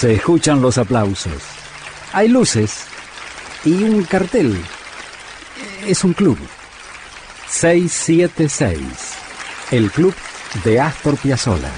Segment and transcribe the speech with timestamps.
[0.00, 1.42] Se escuchan los aplausos.
[2.14, 2.86] Hay luces
[3.66, 4.56] y un cartel.
[5.86, 6.38] Es un club.
[7.46, 8.80] 676.
[9.70, 10.14] El club
[10.64, 11.70] de Astor Piazzolla.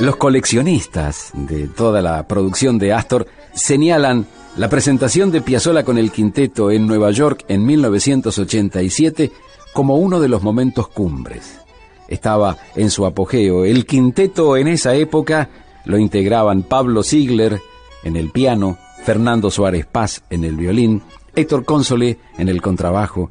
[0.00, 4.26] Los coleccionistas de toda la producción de Astor señalan
[4.56, 9.30] la presentación de Piazzolla con el quinteto en Nueva York en 1987
[9.72, 11.60] como uno de los momentos cumbres.
[12.08, 13.64] Estaba en su apogeo.
[13.64, 15.48] El quinteto en esa época
[15.84, 17.60] lo integraban Pablo Ziegler
[18.02, 21.02] en el piano, Fernando Suárez Paz en el violín,
[21.34, 23.30] Héctor Console en el contrabajo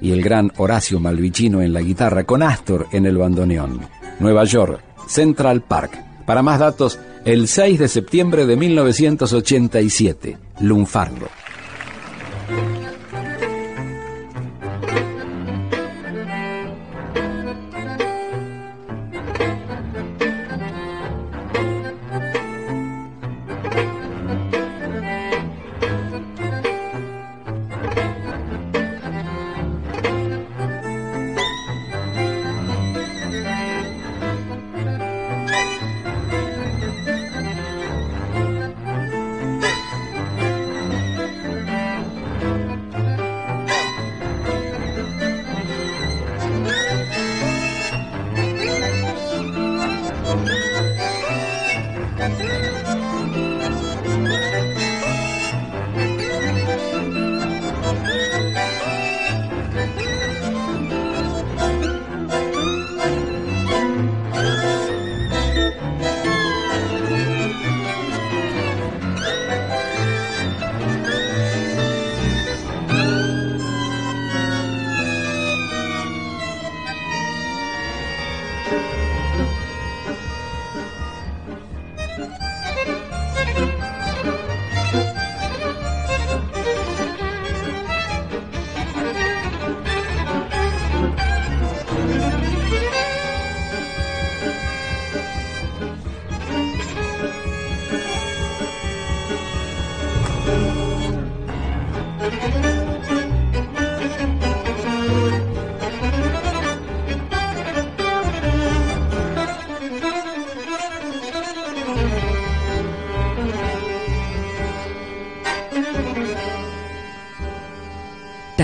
[0.00, 3.80] y el gran Horacio Malvicino en la guitarra con Astor en el bandoneón.
[4.20, 6.02] Nueva York, Central Park.
[6.26, 11.26] Para más datos, el 6 de septiembre de 1987, Lunfardo.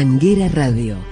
[0.02, 1.11] Tanguera Radio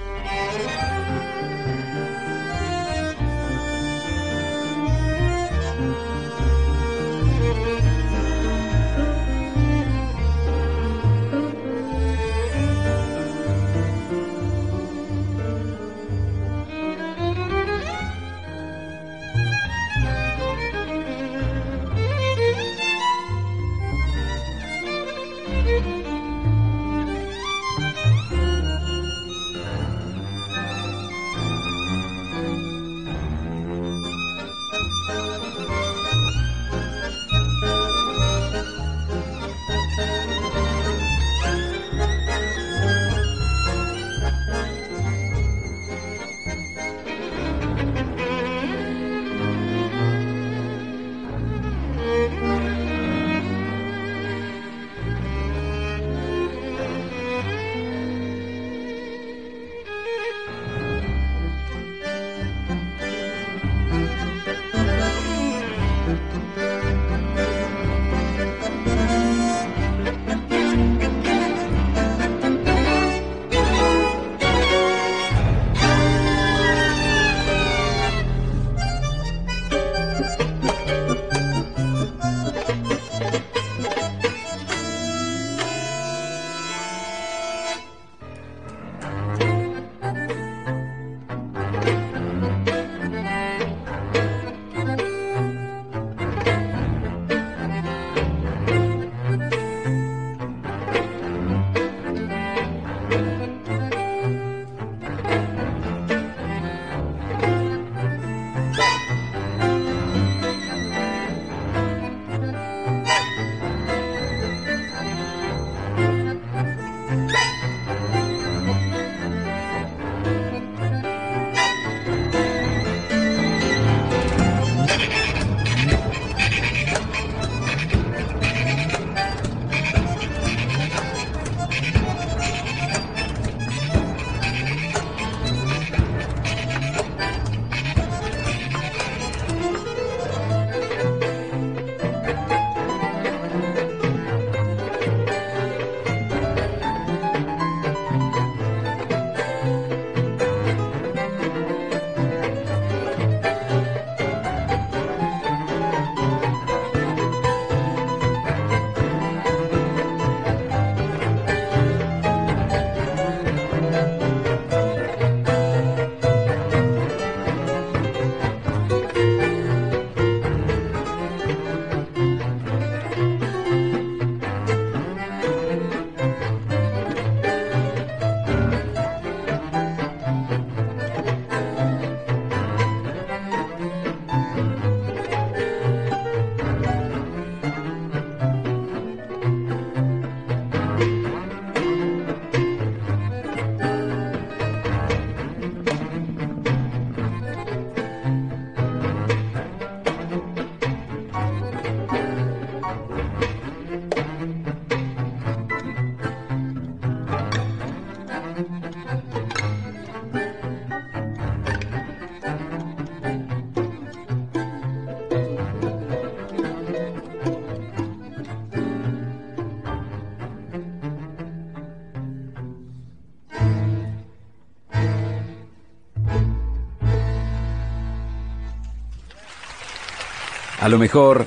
[230.81, 231.45] A lo mejor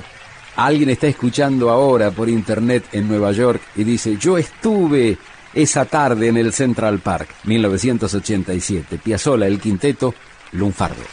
[0.55, 5.17] alguien está escuchando ahora por internet en Nueva York y dice, yo estuve
[5.53, 10.13] esa tarde en el Central Park, 1987, Piazzola, el quinteto,
[10.53, 11.03] Lunfardo.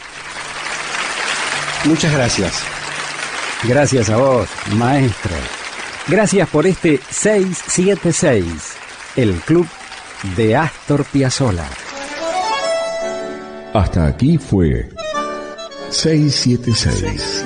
[1.85, 2.63] Muchas gracias.
[3.63, 5.35] Gracias a vos, maestro.
[6.07, 8.73] Gracias por este 676,
[9.17, 9.67] el club
[10.35, 11.69] de Astor Piazzolla.
[13.73, 14.89] Hasta aquí fue
[15.89, 17.45] 676,